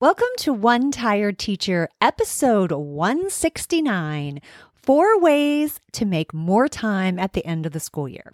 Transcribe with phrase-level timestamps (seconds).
[0.00, 4.40] Welcome to One Tired Teacher, episode 169
[4.72, 8.32] Four Ways to Make More Time at the End of the School Year.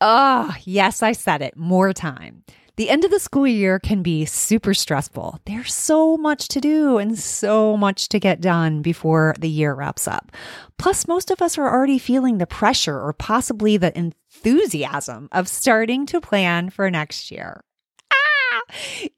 [0.00, 2.44] Oh, yes, I said it more time.
[2.76, 5.40] The end of the school year can be super stressful.
[5.44, 10.06] There's so much to do and so much to get done before the year wraps
[10.06, 10.30] up.
[10.78, 16.06] Plus, most of us are already feeling the pressure or possibly the enthusiasm of starting
[16.06, 17.64] to plan for next year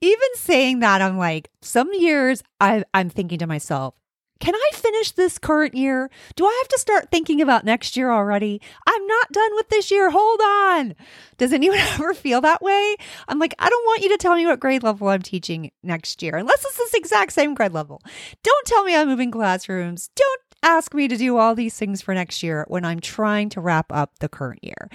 [0.00, 3.94] even saying that, I'm like, some years I, I'm thinking to myself,
[4.42, 6.10] can I finish this current year?
[6.34, 8.60] Do I have to start thinking about next year already?
[8.88, 10.10] I'm not done with this year.
[10.10, 10.96] Hold on.
[11.38, 12.96] Does anyone ever feel that way?
[13.28, 16.22] I'm like, I don't want you to tell me what grade level I'm teaching next
[16.24, 18.02] year, unless it's this exact same grade level.
[18.42, 20.10] Don't tell me I'm moving classrooms.
[20.16, 23.60] Don't ask me to do all these things for next year when I'm trying to
[23.60, 24.88] wrap up the current year.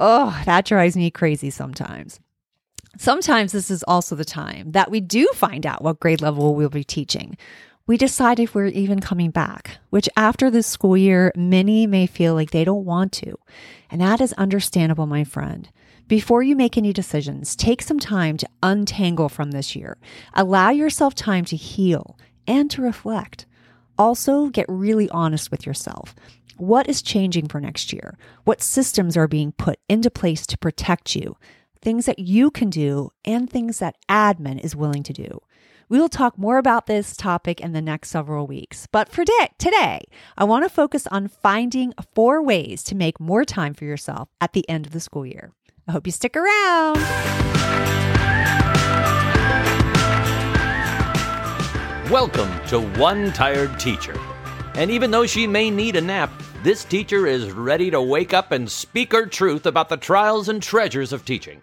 [0.00, 2.18] Oh, that drives me crazy sometimes.
[2.98, 6.68] Sometimes this is also the time that we do find out what grade level we'll
[6.68, 7.36] be teaching.
[7.86, 12.34] We decide if we're even coming back, which after this school year, many may feel
[12.34, 13.36] like they don't want to.
[13.90, 15.68] And that is understandable, my friend.
[16.08, 19.98] Before you make any decisions, take some time to untangle from this year.
[20.32, 23.46] Allow yourself time to heal and to reflect.
[23.98, 26.14] Also, get really honest with yourself.
[26.56, 28.16] What is changing for next year?
[28.44, 31.36] What systems are being put into place to protect you?
[31.84, 35.38] Things that you can do, and things that admin is willing to do.
[35.90, 38.88] We will talk more about this topic in the next several weeks.
[38.90, 39.22] But for
[39.58, 40.00] today,
[40.38, 44.54] I want to focus on finding four ways to make more time for yourself at
[44.54, 45.52] the end of the school year.
[45.86, 46.96] I hope you stick around.
[52.10, 54.18] Welcome to One Tired Teacher.
[54.74, 58.52] And even though she may need a nap, this teacher is ready to wake up
[58.52, 61.60] and speak her truth about the trials and treasures of teaching.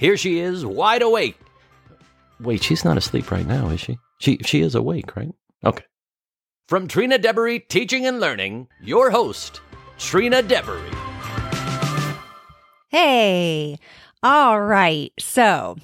[0.00, 1.38] Here she is, wide awake.
[2.40, 3.98] Wait, she's not asleep right now, is she?
[4.18, 5.28] She she is awake, right?
[5.62, 5.84] Okay.
[6.68, 9.60] From Trina Deboree Teaching and Learning, your host,
[9.98, 10.80] Trina Deboree.
[12.88, 13.78] Hey.
[14.22, 15.12] All right.
[15.18, 15.76] So,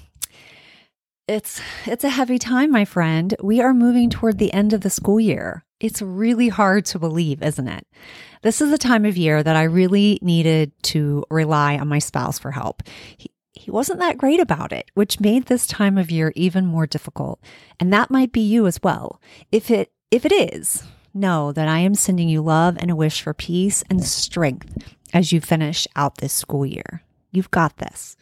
[1.28, 3.34] it's it's a heavy time, my friend.
[3.42, 5.66] We are moving toward the end of the school year.
[5.78, 7.86] It's really hard to believe, isn't it?
[8.40, 12.38] This is the time of year that I really needed to rely on my spouse
[12.38, 12.82] for help.
[13.18, 13.30] He,
[13.66, 17.40] he wasn't that great about it, which made this time of year even more difficult.
[17.80, 19.20] And that might be you as well.
[19.50, 23.20] If it if it is, know that I am sending you love and a wish
[23.22, 27.02] for peace and strength as you finish out this school year.
[27.32, 28.16] You've got this.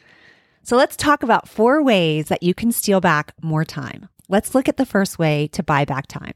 [0.63, 4.09] So let's talk about four ways that you can steal back more time.
[4.31, 6.33] Let's look at the first way to buy back time.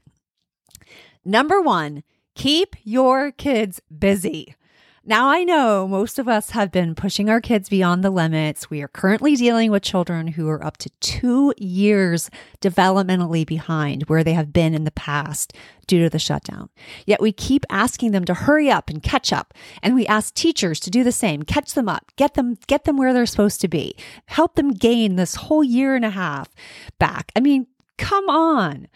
[1.25, 2.03] Number 1,
[2.35, 4.53] keep your kids busy.
[5.05, 8.69] Now, I know most of us have been pushing our kids beyond the limits.
[8.69, 12.29] We are currently dealing with children who are up to two years
[12.61, 15.53] developmentally behind where they have been in the past
[15.87, 16.69] due to the shutdown.
[17.05, 19.53] Yet we keep asking them to hurry up and catch up.
[19.81, 22.97] And we ask teachers to do the same, catch them up, get them, get them
[22.97, 23.95] where they're supposed to be,
[24.25, 26.49] help them gain this whole year and a half
[26.99, 27.31] back.
[27.37, 27.67] I mean,
[27.97, 28.87] come on.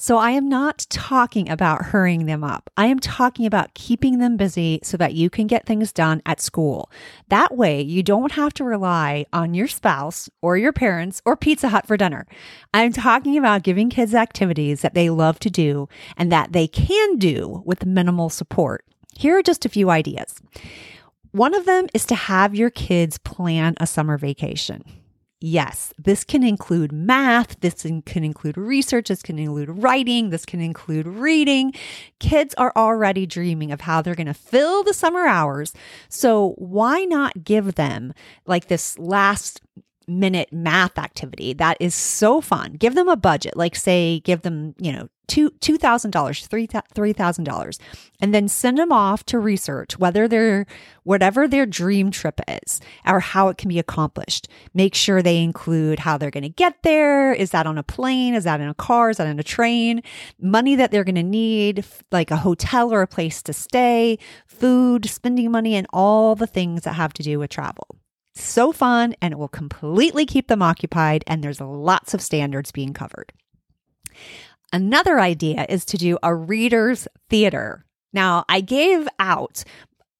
[0.00, 2.70] So I am not talking about hurrying them up.
[2.76, 6.40] I am talking about keeping them busy so that you can get things done at
[6.40, 6.88] school.
[7.30, 11.70] That way you don't have to rely on your spouse or your parents or Pizza
[11.70, 12.28] Hut for dinner.
[12.72, 17.16] I'm talking about giving kids activities that they love to do and that they can
[17.16, 18.84] do with minimal support.
[19.18, 20.40] Here are just a few ideas.
[21.32, 24.84] One of them is to have your kids plan a summer vacation.
[25.40, 27.60] Yes, this can include math.
[27.60, 29.08] This can include research.
[29.08, 30.30] This can include writing.
[30.30, 31.74] This can include reading.
[32.18, 35.72] Kids are already dreaming of how they're going to fill the summer hours.
[36.08, 38.14] So why not give them
[38.46, 39.60] like this last
[40.08, 42.72] minute math activity that is so fun.
[42.72, 46.66] Give them a budget, like say, give them, you know, two two thousand dollars, three
[46.94, 47.78] three thousand dollars,
[48.20, 50.66] and then send them off to research whether their
[51.04, 54.48] whatever their dream trip is or how it can be accomplished.
[54.74, 57.32] Make sure they include how they're going to get there.
[57.32, 58.34] Is that on a plane?
[58.34, 59.10] Is that in a car?
[59.10, 60.02] Is that in a train?
[60.40, 65.08] Money that they're going to need, like a hotel or a place to stay, food,
[65.08, 67.98] spending money, and all the things that have to do with travel
[68.40, 71.24] so fun and it will completely keep them occupied.
[71.26, 73.32] And there's lots of standards being covered.
[74.72, 77.84] Another idea is to do a reader's theater.
[78.12, 79.64] Now, I gave out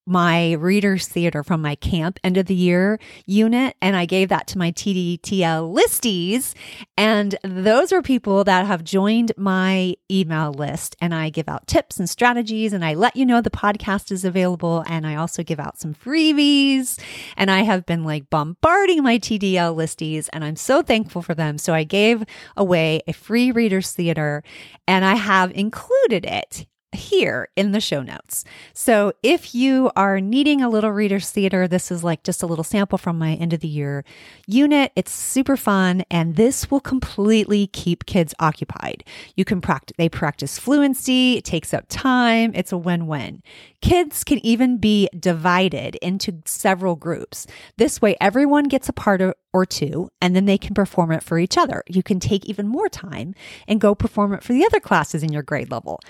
[0.08, 4.46] my readers theater from my camp end of the year unit and I gave that
[4.48, 6.54] to my TDTL listies.
[6.96, 11.98] And those are people that have joined my email list and I give out tips
[11.98, 15.60] and strategies and I let you know the podcast is available and I also give
[15.60, 16.98] out some freebies
[17.36, 21.58] and I have been like bombarding my TDL listies and I'm so thankful for them.
[21.58, 22.24] So I gave
[22.56, 24.42] away a free readers theater
[24.86, 26.66] and I have included it
[26.98, 28.44] here in the show notes.
[28.72, 32.64] So if you are needing a little reader's theater, this is like just a little
[32.64, 34.04] sample from my end of the year
[34.46, 34.92] unit.
[34.96, 39.04] It's super fun and this will completely keep kids occupied.
[39.34, 41.36] You can practice, they practice fluency.
[41.38, 42.52] It takes up time.
[42.54, 43.42] It's a win-win.
[43.80, 47.46] Kids can even be divided into several groups.
[47.76, 49.22] This way, everyone gets a part
[49.52, 51.82] or two, and then they can perform it for each other.
[51.88, 53.34] You can take even more time
[53.66, 56.00] and go perform it for the other classes in your grade level.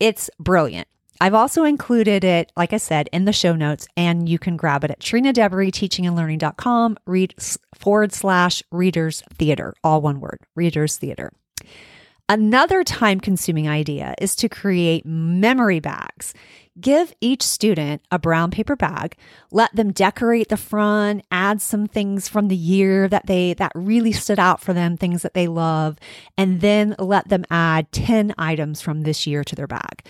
[0.00, 0.88] It's brilliant.
[1.20, 4.82] I've also included it, like I said, in the show notes, and you can grab
[4.82, 7.34] it at Trina Deboree teachingandlearning.com read
[7.76, 11.32] forward slash readers theater, all one word, readers theater.
[12.28, 16.34] Another time consuming idea is to create memory bags.
[16.80, 19.18] Give each student a brown paper bag,
[19.50, 24.12] let them decorate the front, add some things from the year that they that really
[24.12, 25.98] stood out for them, things that they love,
[26.38, 30.06] and then let them add 10 items from this year to their bag.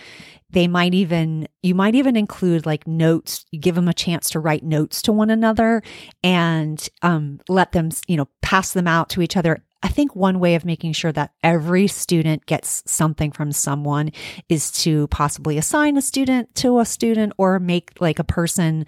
[0.50, 4.38] They might even you might even include like notes, you give them a chance to
[4.38, 5.82] write notes to one another
[6.22, 10.38] and um, let them, you know, pass them out to each other I think one
[10.38, 14.10] way of making sure that every student gets something from someone
[14.48, 18.86] is to possibly assign a student to a student or make like a person,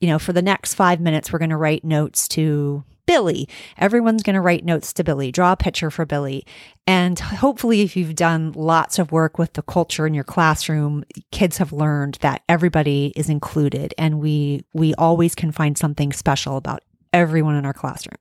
[0.00, 3.48] you know, for the next five minutes, we're going to write notes to Billy.
[3.78, 6.44] Everyone's going to write notes to Billy, draw a picture for Billy.
[6.86, 11.58] And hopefully, if you've done lots of work with the culture in your classroom, kids
[11.58, 16.82] have learned that everybody is included and we, we always can find something special about
[17.12, 18.18] everyone in our classroom.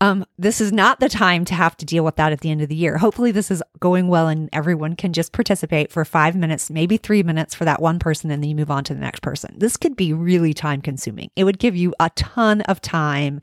[0.00, 2.62] Um, this is not the time to have to deal with that at the end
[2.62, 2.98] of the year.
[2.98, 7.24] Hopefully, this is going well and everyone can just participate for five minutes, maybe three
[7.24, 9.54] minutes for that one person, and then you move on to the next person.
[9.58, 11.30] This could be really time consuming.
[11.34, 13.40] It would give you a ton of time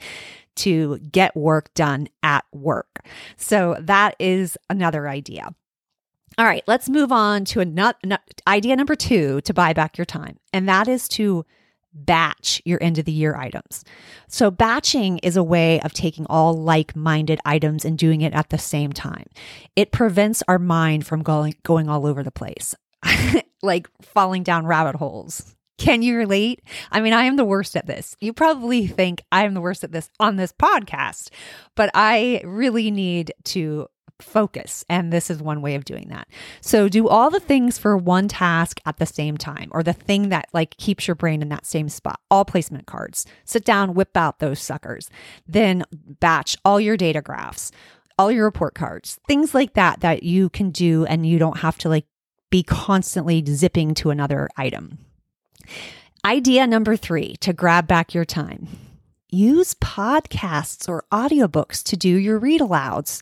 [0.55, 3.05] to get work done at work.
[3.35, 5.53] So, that is another idea.
[6.37, 7.97] All right, let's move on to another
[8.47, 11.45] idea number two to buy back your time, and that is to
[11.95, 13.83] batch your end of the year items.
[14.27, 18.49] So, batching is a way of taking all like minded items and doing it at
[18.49, 19.25] the same time.
[19.75, 22.75] It prevents our mind from going, going all over the place,
[23.63, 25.55] like falling down rabbit holes.
[25.77, 26.61] Can you relate?
[26.89, 28.15] I mean, I am the worst at this.
[28.21, 31.29] You probably think I am the worst at this on this podcast,
[31.75, 33.87] but I really need to
[34.19, 34.85] focus.
[34.89, 36.27] And this is one way of doing that.
[36.61, 40.29] So do all the things for one task at the same time, or the thing
[40.29, 42.19] that like keeps your brain in that same spot.
[42.31, 43.25] All placement cards.
[43.43, 45.09] Sit down, whip out those suckers.
[45.47, 47.71] Then batch all your data graphs,
[48.17, 51.77] all your report cards, things like that that you can do and you don't have
[51.79, 52.05] to like
[52.49, 54.99] be constantly zipping to another item.
[56.23, 58.67] Idea number three to grab back your time.
[59.29, 63.21] Use podcasts or audiobooks to do your read alouds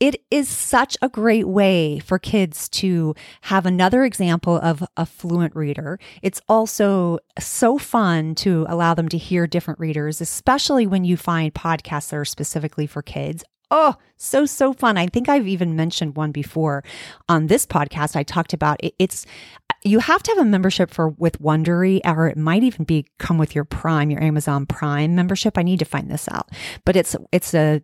[0.00, 5.54] it is such a great way for kids to have another example of a fluent
[5.54, 5.98] reader.
[6.22, 11.52] It's also so fun to allow them to hear different readers, especially when you find
[11.52, 13.44] podcasts that are specifically for kids.
[13.70, 14.96] Oh, so, so fun.
[14.96, 16.82] I think I've even mentioned one before
[17.28, 18.16] on this podcast.
[18.16, 18.94] I talked about it.
[18.98, 19.26] It's,
[19.84, 23.38] you have to have a membership for with Wondery, or it might even be come
[23.38, 25.56] with your Prime, your Amazon Prime membership.
[25.56, 26.48] I need to find this out,
[26.84, 27.82] but it's, it's a,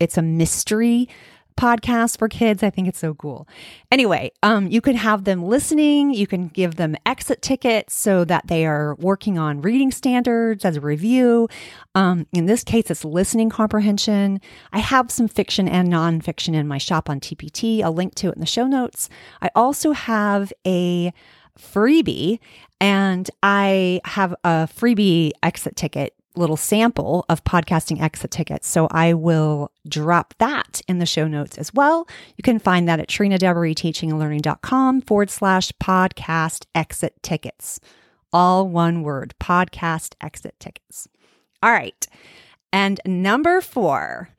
[0.00, 1.08] it's a mystery
[1.56, 2.62] podcast for kids.
[2.62, 3.48] I think it's so cool.
[3.90, 6.12] Anyway, um, you can have them listening.
[6.12, 10.76] You can give them exit tickets so that they are working on reading standards as
[10.76, 11.48] a review.
[11.94, 14.40] Um, in this case, it's listening comprehension.
[14.72, 17.82] I have some fiction and nonfiction in my shop on TPT.
[17.82, 19.08] I'll link to it in the show notes.
[19.40, 21.12] I also have a
[21.58, 22.38] freebie
[22.80, 28.68] and I have a freebie exit ticket little sample of podcasting exit tickets.
[28.68, 32.06] So I will drop that in the show notes as well.
[32.36, 37.80] You can find that at Trina Deboree teachingandlearning.com forward slash podcast exit tickets.
[38.32, 41.08] All one word podcast exit tickets.
[41.62, 42.06] All right.
[42.72, 44.30] And number four,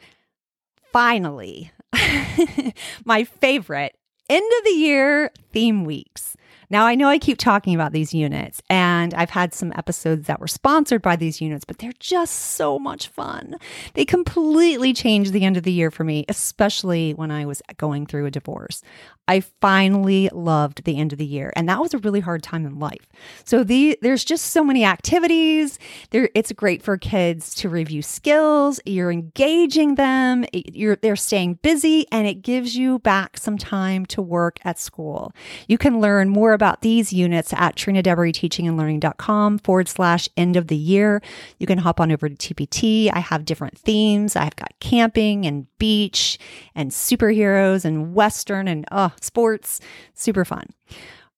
[0.91, 1.71] finally,
[3.05, 3.97] my favorite
[4.29, 6.35] end of the year theme weeks.
[6.69, 10.41] Now, I know I keep talking about these units, and I've had some episodes that
[10.41, 13.55] were sponsored by these units, but they're just so much fun.
[13.93, 18.05] They completely changed the end of the year for me, especially when I was going
[18.05, 18.81] through a divorce.
[19.29, 22.65] I finally loved the end of the year, and that was a really hard time
[22.65, 23.07] in life.
[23.43, 25.79] So the there's just so many activities.
[26.13, 28.79] It's great for kids to review skills.
[28.85, 30.45] You're engaging them.
[30.53, 35.33] You're they're staying busy, and it gives you back some time to work at school.
[35.67, 41.21] You can learn more about these units at trinadeboreeteachingandlearning.com forward slash end of the year.
[41.57, 43.09] You can hop on over to TPT.
[43.13, 44.35] I have different themes.
[44.35, 46.37] I've got camping and beach
[46.75, 49.79] and superheroes and western and oh sports,
[50.13, 50.67] super fun.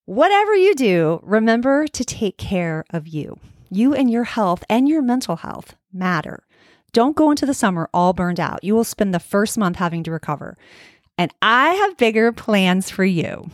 [0.06, 3.38] Whatever you do, remember to take care of you.
[3.70, 6.42] You and your health and your mental health matter.
[6.92, 8.64] Don't go into the summer all burned out.
[8.64, 10.58] You will spend the first month having to recover.
[11.16, 13.50] And I have bigger plans for you.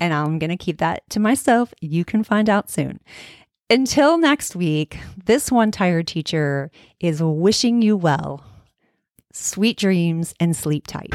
[0.00, 1.74] And I'm going to keep that to myself.
[1.80, 3.00] You can find out soon.
[3.68, 8.42] Until next week, this one tired teacher is wishing you well.
[9.32, 11.12] Sweet dreams and sleep tight.